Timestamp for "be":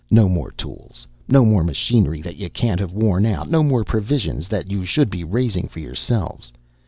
5.11-5.23